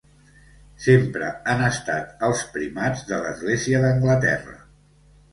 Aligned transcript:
Sempre 0.83 1.25
han 1.51 1.59
estat 1.65 2.23
els 2.27 2.41
primats 2.55 3.03
de 3.11 3.19
l'església 3.25 3.83
d'Anglaterra. 3.83 4.57